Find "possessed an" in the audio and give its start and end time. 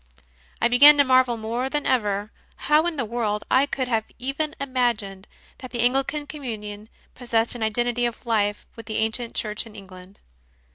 7.13-7.61